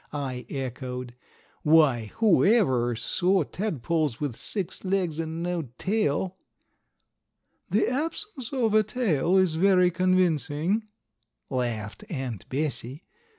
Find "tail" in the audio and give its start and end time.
5.77-6.37, 8.81-9.37